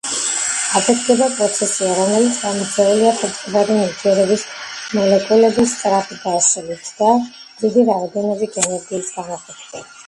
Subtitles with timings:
[0.77, 4.47] აფეთქება პროცესია რომელიც გამოწვეულია ფეთქებადი ნივთიერების
[5.01, 7.15] მოლეკულების სწრაფი დაშლით და
[7.63, 9.97] დიდი რაოდენობით ენერგიის გამოყოფით